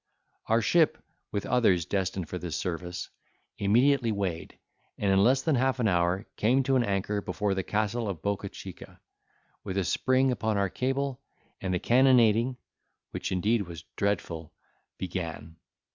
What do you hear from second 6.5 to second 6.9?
to an